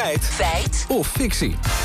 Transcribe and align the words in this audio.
Feit. 0.00 0.24
Feit. 0.24 0.86
Of 0.88 1.06
fictie. 1.06 1.79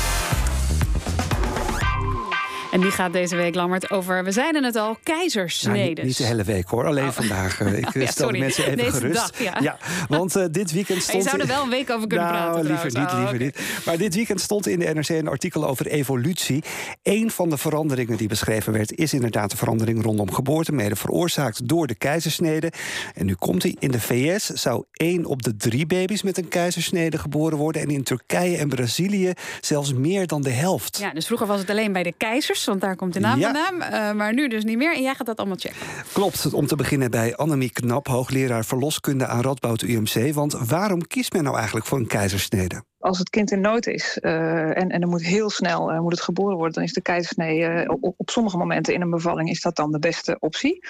En 2.76 2.82
die 2.82 2.90
gaat 2.90 3.12
deze 3.12 3.36
week, 3.36 3.54
Lammert, 3.54 3.90
over, 3.90 4.24
we 4.24 4.32
zeiden 4.32 4.64
het 4.64 4.76
al, 4.76 4.96
keizersneden. 5.02 5.78
Nou, 5.80 5.94
niet, 5.94 6.04
niet, 6.04 6.16
de 6.16 6.24
hele 6.24 6.44
week 6.44 6.68
hoor, 6.68 6.86
alleen 6.86 7.06
oh. 7.06 7.12
vandaag. 7.12 7.60
Uh, 7.60 7.78
ik 7.78 7.94
ja, 7.94 8.06
stel 8.06 8.32
de 8.32 8.38
mensen 8.38 8.64
even 8.64 8.76
Deze 8.76 8.90
gerust. 8.90 9.14
Dag, 9.14 9.42
ja. 9.42 9.58
ja. 9.60 9.78
want 10.08 10.36
uh, 10.36 10.44
dit 10.50 10.72
weekend 10.72 11.02
stond... 11.02 11.22
je 11.22 11.28
zou 11.28 11.42
er 11.42 11.48
wel 11.48 11.62
een 11.62 11.68
week 11.68 11.90
over 11.90 12.08
kunnen 12.08 12.26
nou, 12.26 12.44
praten 12.44 12.66
liever 12.66 12.86
niet, 12.86 12.96
oh, 12.96 13.18
liever 13.18 13.34
okay. 13.34 13.38
niet. 13.46 13.60
Maar 13.84 13.98
dit 13.98 14.14
weekend 14.14 14.40
stond 14.40 14.66
in 14.66 14.78
de 14.78 14.94
NRC 14.94 15.08
een 15.08 15.28
artikel 15.28 15.66
over 15.66 15.86
evolutie. 15.86 16.64
Een 17.02 17.30
van 17.30 17.50
de 17.50 17.56
veranderingen 17.56 18.16
die 18.16 18.28
beschreven 18.28 18.72
werd... 18.72 18.92
is 18.92 19.12
inderdaad 19.12 19.50
de 19.50 19.56
verandering 19.56 20.02
rondom 20.02 20.32
geboorte... 20.32 20.72
mede 20.72 20.96
veroorzaakt 20.96 21.68
door 21.68 21.86
de 21.86 21.94
keizersnede. 21.94 22.72
En 23.14 23.26
nu 23.26 23.34
komt 23.34 23.62
hij. 23.62 23.76
In 23.78 23.90
de 23.90 24.00
VS 24.00 24.44
zou 24.44 24.84
één 24.92 25.24
op 25.24 25.42
de 25.42 25.56
drie 25.56 25.86
baby's 25.86 26.22
met 26.22 26.38
een 26.38 26.48
keizersnede 26.48 27.18
geboren 27.18 27.58
worden... 27.58 27.82
en 27.82 27.90
in 27.90 28.02
Turkije 28.02 28.56
en 28.56 28.68
Brazilië 28.68 29.32
zelfs 29.60 29.92
meer 29.92 30.26
dan 30.26 30.42
de 30.42 30.50
helft. 30.50 30.98
Ja, 30.98 31.12
dus 31.12 31.26
vroeger 31.26 31.46
was 31.46 31.60
het 31.60 31.70
alleen 31.70 31.92
bij 31.92 32.02
de 32.02 32.14
keizers, 32.16 32.65
want 32.66 32.80
daar 32.80 32.96
komt 32.96 33.12
de 33.12 33.20
naam 33.20 33.38
Ja. 33.38 33.52
vandaan. 33.52 33.92
Uh, 33.92 34.16
maar 34.16 34.34
nu 34.34 34.48
dus 34.48 34.64
niet 34.64 34.76
meer. 34.76 34.94
En 34.94 35.02
jij 35.02 35.14
gaat 35.14 35.26
dat 35.26 35.38
allemaal 35.38 35.56
checken. 35.58 35.76
Klopt, 36.12 36.52
om 36.52 36.66
te 36.66 36.76
beginnen 36.76 37.10
bij 37.10 37.36
Annemie 37.36 37.72
Knap, 37.72 38.06
hoogleraar 38.06 38.64
verloskunde 38.64 39.26
aan 39.26 39.42
Radboud 39.42 39.82
UMC. 39.82 40.34
Want 40.34 40.52
waarom 40.52 41.06
kiest 41.06 41.32
men 41.32 41.42
nou 41.42 41.56
eigenlijk 41.56 41.86
voor 41.86 41.98
een 41.98 42.06
keizersnede? 42.06 42.82
Als 42.98 43.18
het 43.18 43.30
kind 43.30 43.50
in 43.50 43.60
nood 43.60 43.86
is 43.86 44.18
uh, 44.22 44.76
en, 44.76 44.88
en 44.88 45.00
er 45.00 45.08
moet 45.08 45.22
heel 45.22 45.50
snel 45.50 45.92
uh, 45.92 46.00
moet 46.00 46.12
het 46.12 46.20
geboren 46.20 46.56
worden, 46.56 46.74
dan 46.74 46.82
is 46.82 46.92
de 46.92 47.02
keizersnee 47.02 47.58
uh, 47.58 47.90
op, 48.00 48.14
op 48.16 48.30
sommige 48.30 48.56
momenten 48.56 48.94
in 48.94 49.00
een 49.00 49.10
bevalling 49.10 49.50
is 49.50 49.60
dat 49.60 49.76
dan 49.76 49.92
de 49.92 49.98
beste 49.98 50.36
optie. 50.40 50.84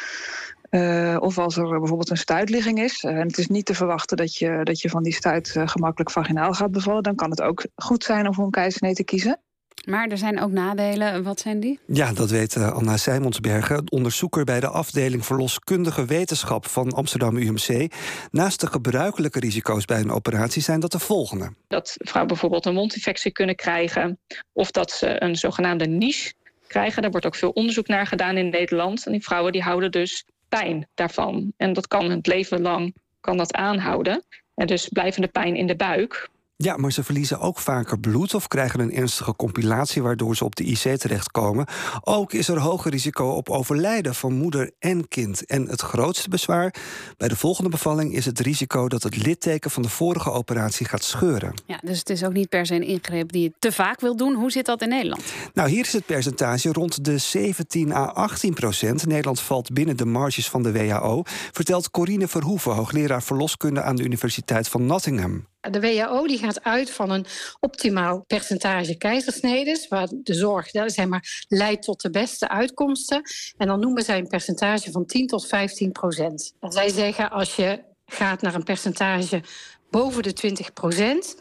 Uh, 0.71 1.17
of 1.21 1.39
als 1.39 1.57
er 1.57 1.69
bijvoorbeeld 1.69 2.11
een 2.11 2.17
stuitligging 2.17 2.81
is 2.81 3.05
en 3.05 3.27
het 3.27 3.39
is 3.39 3.47
niet 3.47 3.65
te 3.65 3.75
verwachten 3.75 4.17
dat 4.17 4.37
je, 4.37 4.61
dat 4.63 4.81
je 4.81 4.89
van 4.89 5.03
die 5.03 5.15
stuit 5.15 5.55
uh, 5.57 5.69
gemakkelijk 5.69 6.11
vaginaal 6.11 6.53
gaat 6.53 6.71
bevallen, 6.71 7.03
dan 7.03 7.15
kan 7.15 7.31
het 7.31 7.43
ook 7.43 7.67
goed 7.75 8.05
zijn 8.05 8.27
om 8.27 8.35
voor 8.35 8.45
een 8.45 8.51
keizersnee 8.51 8.95
te 8.95 9.05
kiezen. 9.05 9.41
Maar 9.87 10.09
er 10.09 10.19
zijn 10.19 10.41
ook 10.41 10.51
nadelen. 10.51 11.23
Wat 11.23 11.41
zijn 11.41 11.61
die? 11.61 11.79
Ja, 11.87 12.13
dat 12.13 12.31
weet 12.31 12.55
uh, 12.55 12.73
Anna 12.73 12.97
Sijmonsbergen, 12.97 13.91
onderzoeker 13.91 14.45
bij 14.45 14.61
de 14.61 14.69
afdeling 14.69 15.27
verloskundige 15.27 16.05
wetenschap 16.05 16.67
van 16.67 16.93
Amsterdam 16.93 17.37
UMC. 17.37 17.93
Naast 18.31 18.61
de 18.61 18.67
gebruikelijke 18.67 19.41
risico's 19.41 19.85
bij 19.85 20.01
een 20.01 20.11
operatie 20.11 20.63
zijn 20.63 20.81
dat 20.81 20.93
de 20.93 20.99
volgende. 20.99 21.53
Dat 21.69 21.95
vrouwen 21.99 22.33
bijvoorbeeld 22.33 22.67
een 22.67 22.75
mondinfectie 22.75 23.33
kunnen 23.33 23.57
krijgen, 23.57 24.19
of 24.53 24.71
dat 24.71 24.91
ze 24.91 25.23
een 25.23 25.37
zogenaamde 25.37 25.87
niche 25.87 26.33
krijgen. 26.67 27.03
Daar 27.03 27.11
wordt 27.11 27.27
ook 27.27 27.35
veel 27.35 27.51
onderzoek 27.51 27.87
naar 27.87 28.07
gedaan 28.07 28.37
in 28.37 28.49
Nederland. 28.49 29.07
En 29.07 29.13
die 29.13 29.25
vrouwen 29.25 29.53
die 29.53 29.63
houden 29.63 29.91
dus 29.91 30.25
pijn 30.49 30.89
daarvan. 30.95 31.53
En 31.57 31.73
dat 31.73 31.87
kan 31.87 32.11
het 32.11 32.27
leven 32.27 32.61
lang 32.61 32.95
kan 33.21 33.37
dat 33.37 33.55
aanhouden. 33.55 34.25
En 34.55 34.67
dus 34.67 34.89
blijvende 34.89 35.29
pijn 35.29 35.57
in 35.57 35.67
de 35.67 35.77
buik. 35.77 36.29
Ja, 36.59 36.77
maar 36.77 36.93
ze 36.93 37.05
verliezen 37.05 37.41
ook 37.41 37.59
vaker 37.59 37.99
bloed 37.99 38.35
of 38.35 38.49
krijgen 38.49 38.81
een 38.81 38.93
ernstige 38.93 39.37
compilatie 39.37 40.03
waardoor 40.03 40.37
ze 40.37 40.45
op 40.45 40.57
de 40.57 40.65
IC 40.65 40.99
terechtkomen. 40.99 41.67
Ook 42.01 42.33
is 42.33 42.49
er 42.49 42.59
hoger 42.59 42.91
risico 42.91 43.29
op 43.29 43.51
overlijden 43.51 44.15
van 44.15 44.33
moeder 44.33 44.73
en 44.79 45.09
kind. 45.09 45.47
En 45.47 45.69
het 45.69 45.81
grootste 45.81 46.29
bezwaar 46.29 46.75
bij 47.17 47.29
de 47.29 47.37
volgende 47.37 47.71
bevalling 47.71 48.15
is 48.15 48.25
het 48.25 48.41
risico 48.41 48.89
dat 48.89 49.03
het 49.03 49.17
litteken 49.17 49.71
van 49.71 49.83
de 49.83 49.89
vorige 49.89 50.31
operatie 50.31 50.87
gaat 50.87 51.03
scheuren. 51.03 51.55
Ja, 51.67 51.81
dus 51.85 51.99
het 51.99 52.11
is 52.11 52.25
ook 52.25 52.33
niet 52.33 52.49
per 52.49 52.67
se 52.67 52.75
een 52.75 52.87
ingreep 52.87 53.33
die 53.33 53.43
je 53.43 53.53
te 53.59 53.73
vaak 53.73 54.01
wil 54.01 54.17
doen. 54.17 54.35
Hoe 54.35 54.51
zit 54.51 54.67
dat 54.67 54.83
in 54.83 54.89
Nederland? 54.89 55.23
Nou, 55.55 55.69
hier 55.69 55.85
is 55.85 55.93
het 55.93 56.07
percentage 56.07 56.73
rond 56.73 57.05
de 57.05 57.19
17 57.19 57.93
à 57.93 58.05
18 58.05 58.55
procent. 58.55 59.07
Nederland 59.07 59.41
valt 59.41 59.73
binnen 59.73 59.97
de 59.97 60.07
marges 60.07 60.49
van 60.49 60.63
de 60.63 60.73
WHO, 60.73 61.23
vertelt 61.53 61.91
Corine 61.91 62.29
Verhoeven, 62.29 62.73
hoogleraar 62.73 63.23
verloskunde 63.23 63.83
aan 63.83 63.97
de 63.97 64.03
Universiteit 64.03 64.69
van 64.69 64.87
Nottingham. 64.87 65.45
De 65.71 65.81
WHO 65.81 66.27
die 66.27 66.39
gaat 66.39 66.65
uit 66.65 66.91
van 66.91 67.11
een 67.11 67.27
optimaal 67.61 68.25
percentage 68.27 68.97
keizersnedes, 68.97 69.89
waar 69.89 70.09
de 70.11 70.35
zorg 70.35 70.69
zeg 70.71 71.07
maar, 71.07 71.45
leidt 71.49 71.83
tot 71.83 72.01
de 72.01 72.11
beste 72.11 72.49
uitkomsten. 72.49 73.23
En 73.57 73.67
dan 73.67 73.81
noemen 73.81 74.03
zij 74.03 74.19
een 74.19 74.27
percentage 74.27 74.91
van 74.91 75.07
10 75.07 75.27
tot 75.27 75.47
15 75.47 75.93
procent. 75.93 76.55
En 76.61 76.73
zij 76.73 76.89
zeggen 76.89 77.31
als 77.31 77.57
je 77.57 77.83
gaat 78.07 78.43
naar 78.43 78.55
een 78.55 78.63
percentage 78.63 79.43
boven 79.91 80.23
de 80.23 80.33
20 80.33 80.73
procent, 80.73 81.37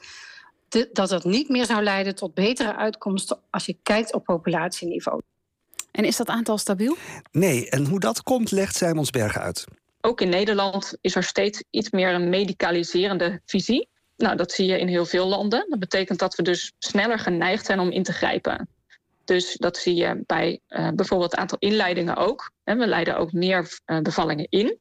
dat 0.94 1.10
dat 1.10 1.24
niet 1.24 1.50
meer 1.50 1.66
zou 1.66 1.84
leiden 1.84 2.16
tot 2.16 2.34
betere 2.34 2.76
uitkomsten 2.76 3.40
als 3.50 3.66
je 3.66 3.78
kijkt 3.84 4.14
op 4.14 4.24
populatieniveau. 4.24 5.22
En 5.92 6.06
is 6.06 6.16
dat 6.16 6.28
aantal 6.28 6.58
stabiel? 6.58 6.98
Nee, 7.32 7.70
en 7.70 7.86
hoe 7.86 8.00
dat 8.00 8.24
komt, 8.24 8.52
legt 8.52 8.76
Simonsberg 8.76 9.38
uit. 9.38 9.66
Ook 10.02 10.22
in 10.22 10.30
Nederland 10.30 10.98
is 11.02 11.16
er 11.16 11.24
steeds 11.24 11.64
iets 11.70 11.90
meer 11.90 12.14
een 12.14 12.30
medicaliserende 12.30 13.42
visie. 13.46 13.88
Nou, 14.18 14.36
dat 14.36 14.52
zie 14.52 14.66
je 14.68 14.80
in 14.80 14.88
heel 14.88 15.06
veel 15.06 15.28
landen. 15.28 15.66
Dat 15.70 15.80
betekent 15.80 16.20
dat 16.20 16.36
we 16.36 16.44
dus 16.44 16.74
sneller 16.78 17.20
geneigd 17.20 17.66
zijn 17.66 17.80
om 17.80 17.92
in 17.92 18.04
te 18.04 18.14
grijpen. 18.14 18.68
Dus 19.26 19.56
dat 19.56 19.78
zie 19.78 19.96
je 19.96 20.24
bij 20.26 20.60
uh, 20.70 20.90
bijvoorbeeld 20.90 21.32
het 21.32 21.40
aantal 21.40 21.58
inleidingen 21.60 22.16
ook. 22.16 22.52
En 22.64 22.78
we 22.78 22.88
leiden 22.88 23.18
ook 23.18 23.32
meer 23.32 23.80
uh, 23.86 24.00
bevallingen 24.00 24.48
in. 24.50 24.78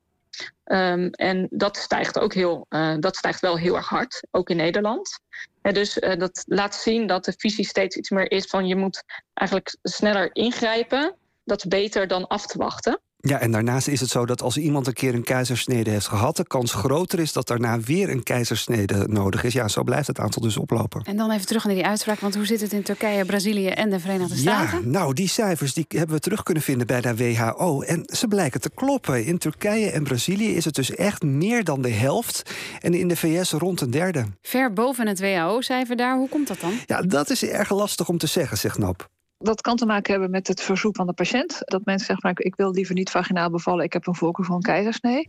Um, 0.65 1.11
en 1.11 1.47
dat 1.51 1.77
stijgt 1.77 2.19
ook 2.19 2.35
heel, 2.35 2.67
uh, 2.71 2.95
dat 2.99 3.17
stijgt 3.17 3.41
wel 3.41 3.57
heel 3.57 3.77
erg 3.77 3.89
hard, 3.89 4.27
ook 4.31 4.51
in 4.51 4.57
Nederland. 4.57 5.19
En 5.63 5.75
dus 5.75 5.95
dat 5.95 6.45
laat 6.47 6.75
zien 6.75 7.07
dat 7.07 7.25
de 7.25 7.35
visie 7.37 7.67
steeds 7.67 7.97
iets 7.97 8.11
meer 8.11 8.31
is 8.31 8.47
van 8.47 8.67
je 8.67 8.77
moet 8.77 9.03
eigenlijk 9.35 9.77
sneller 9.83 10.31
ingrijpen. 10.33 11.17
Dat 11.45 11.59
is 11.59 11.65
beter 11.65 12.07
dan 12.07 12.27
af 12.27 12.47
te 12.47 12.59
wachten. 12.59 13.01
Ja, 13.27 13.41
en 13.41 13.51
daarnaast 13.51 13.89
is 13.89 14.01
het 14.01 14.11
zo 14.11 14.27
dat 14.27 14.43
als 14.43 14.57
iemand 14.57 14.87
een 14.87 14.93
keer 14.93 15.15
een 15.15 15.23
keizersnede 15.23 15.91
heeft 15.91 16.07
gehad, 16.07 16.37
de 16.37 16.47
kans 16.47 16.73
groter 16.73 17.19
is 17.19 17.33
dat 17.33 17.47
daarna 17.47 17.81
weer 17.81 18.11
een 18.11 18.23
keizersnede 18.23 19.07
nodig 19.09 19.45
is. 19.45 19.53
Ja, 19.53 19.69
zo 19.69 19.83
blijft 19.83 20.07
het 20.07 20.19
aantal 20.19 20.43
dus 20.43 20.57
oplopen. 20.57 21.03
En 21.05 21.17
dan 21.17 21.31
even 21.31 21.47
terug 21.47 21.65
naar 21.65 21.75
die 21.75 21.87
uitspraak, 21.87 22.21
want 22.21 22.35
hoe 22.35 22.47
zit 22.47 22.61
het 22.61 22.73
in 22.73 22.83
Turkije, 22.83 23.25
Brazilië 23.25 23.69
en 23.69 23.91
de 23.91 24.01
Verenigde 24.01 24.37
Staten? 24.37 24.81
Ja, 24.83 24.89
nou, 24.89 25.15
die 25.15 25.29
cijfers 25.29 25.75
die 25.75 25.85
hebben 25.89 26.17
we 26.17 26.21
terug 26.21 26.43
kunnen 26.43 26.63
vinden 26.63 26.87
bij 26.87 27.01
de 27.01 27.17
WHO. 27.17 27.83
En 27.83 28.03
ze 28.07 28.29
blijken 28.29 28.61
te 28.61 28.71
kloppen. 28.75 29.25
In 29.25 29.39
Turkije 29.39 29.91
en 29.91 30.03
Brazilië 30.03 30.55
is 30.55 30.65
het 30.65 30.75
dus 30.75 30.95
echt 30.95 31.23
meer 31.23 31.65
dan 31.65 31.83
de 31.83 31.91
helft. 31.91 32.51
En 32.81 32.95
in 32.95 33.09
de 33.09 33.17
VS 33.17 33.53
rond 33.53 33.81
een 33.81 33.91
derde. 33.91 34.25
Ver 34.43 34.73
boven 34.73 35.07
het 35.07 35.21
WHO-cijfer 35.21 35.97
daar, 35.97 36.17
hoe 36.17 36.29
komt 36.29 36.49
dat 36.49 36.61
dan? 36.61 36.73
Ja, 36.87 37.03
dat 37.03 37.31
is 37.31 37.45
erg 37.45 37.71
lastig 37.71 38.09
om 38.09 38.19
te 38.19 38.27
zeggen, 38.27 38.59
zegt 38.59 38.79
Nap. 38.79 39.13
Dat 39.45 39.61
kan 39.61 39.77
te 39.77 39.87
maken 39.87 40.13
hebben 40.13 40.31
met 40.31 40.49
het 40.49 40.61
verzoek 40.61 40.97
van 40.97 41.07
de 41.07 41.13
patiënt. 41.13 41.63
Dat 41.65 41.85
mensen 41.85 42.07
zeggen, 42.07 42.35
van, 42.35 42.45
ik 42.45 42.57
wil 42.57 42.71
liever 42.71 42.95
niet 42.95 43.11
vaginaal 43.11 43.51
bevallen, 43.51 43.85
ik 43.85 43.93
heb 43.93 44.07
een 44.07 44.15
voorkeur 44.15 44.45
voor 44.45 44.55
een 44.55 44.63
keizersnee. 44.63 45.29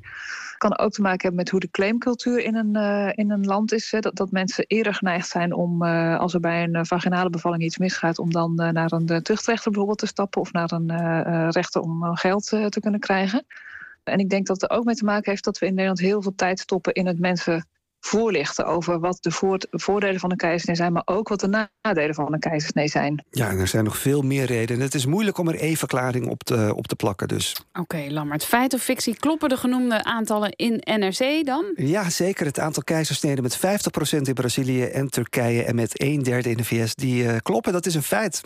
Kan 0.57 0.77
ook 0.77 0.91
te 0.91 1.01
maken 1.01 1.21
hebben 1.21 1.39
met 1.39 1.49
hoe 1.49 1.59
de 1.59 1.71
claimcultuur 1.71 2.39
in 2.39 2.55
een, 2.55 2.75
uh, 2.75 3.11
in 3.15 3.31
een 3.31 3.45
land 3.45 3.71
is. 3.71 3.91
Hè. 3.91 3.99
Dat, 3.99 4.15
dat 4.15 4.31
mensen 4.31 4.65
eerder 4.67 4.93
geneigd 4.93 5.27
zijn 5.27 5.53
om, 5.53 5.83
uh, 5.83 6.19
als 6.19 6.33
er 6.33 6.39
bij 6.39 6.63
een 6.63 6.75
uh, 6.75 6.81
vaginale 6.83 7.29
bevalling 7.29 7.63
iets 7.63 7.77
misgaat, 7.77 8.19
om 8.19 8.31
dan 8.31 8.55
naar 8.55 8.91
een 8.91 9.05
tuchtrechter 9.05 9.71
bijvoorbeeld 9.71 9.99
te 9.99 10.07
stappen 10.07 10.41
of 10.41 10.51
naar 10.51 10.71
een 10.71 11.49
rechter 11.51 11.81
om 11.81 12.15
geld 12.15 12.45
te 12.45 12.79
kunnen 12.79 12.99
krijgen. 12.99 13.45
En 14.03 14.19
ik 14.19 14.29
denk 14.29 14.47
dat 14.47 14.61
het 14.61 14.71
er 14.71 14.77
ook 14.77 14.85
mee 14.85 14.95
te 14.95 15.05
maken 15.05 15.29
heeft 15.31 15.43
dat 15.43 15.59
we 15.59 15.65
in 15.65 15.73
Nederland 15.73 15.99
heel 15.99 16.21
veel 16.21 16.35
tijd 16.35 16.59
stoppen 16.59 16.93
in 16.93 17.05
het 17.05 17.19
mensen 17.19 17.65
voorlichten 18.05 18.65
over 18.65 18.99
wat 18.99 19.17
de 19.19 19.59
voordelen 19.71 20.19
van 20.19 20.31
een 20.31 20.37
keizersnee 20.37 20.75
zijn, 20.75 20.93
maar 20.93 21.01
ook 21.05 21.27
wat 21.27 21.39
de 21.39 21.67
nadelen 21.81 22.15
van 22.15 22.33
een 22.33 22.39
keizersnee 22.39 22.87
zijn. 22.87 23.25
Ja, 23.29 23.49
en 23.49 23.59
er 23.59 23.67
zijn 23.67 23.83
nog 23.83 23.97
veel 23.97 24.21
meer 24.21 24.45
redenen. 24.45 24.81
Het 24.81 24.93
is 24.95 25.05
moeilijk 25.05 25.37
om 25.37 25.47
er 25.47 25.59
één 25.59 25.75
verklaring 25.75 26.27
op 26.27 26.43
te, 26.43 26.73
op 26.75 26.87
te 26.87 26.95
plakken 26.95 27.27
dus. 27.27 27.55
Oké, 27.69 27.79
okay, 27.79 28.09
Lammert. 28.11 28.45
Feit 28.45 28.73
of 28.73 28.81
fictie, 28.81 29.15
kloppen 29.15 29.49
de 29.49 29.57
genoemde 29.57 30.03
aantallen 30.03 30.51
in 30.51 30.81
NRC 30.83 31.45
dan? 31.45 31.65
Ja, 31.75 32.09
zeker. 32.09 32.45
Het 32.45 32.59
aantal 32.59 32.83
keizersneden 32.83 33.43
met 33.43 33.57
50% 33.57 33.59
in 34.21 34.33
Brazilië 34.33 34.83
en 34.83 35.09
Turkije 35.09 35.63
en 35.63 35.75
met 35.75 36.01
een 36.01 36.23
derde 36.23 36.49
in 36.49 36.57
de 36.57 36.65
VS, 36.65 36.95
die 36.95 37.23
uh, 37.23 37.35
kloppen. 37.41 37.73
Dat 37.73 37.85
is 37.85 37.95
een 37.95 38.03
feit. 38.03 38.41